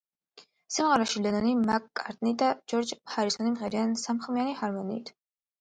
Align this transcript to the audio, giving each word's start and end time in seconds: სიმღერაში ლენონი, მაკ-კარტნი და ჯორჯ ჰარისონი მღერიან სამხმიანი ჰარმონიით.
სიმღერაში 0.77 1.21
ლენონი, 1.25 1.51
მაკ-კარტნი 1.67 2.33
და 2.45 2.49
ჯორჯ 2.73 2.97
ჰარისონი 3.13 3.55
მღერიან 3.59 3.95
სამხმიანი 4.07 4.57
ჰარმონიით. 4.65 5.15